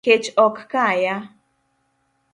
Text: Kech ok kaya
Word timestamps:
Kech 0.05 0.27
ok 0.45 0.57
kaya 0.71 1.15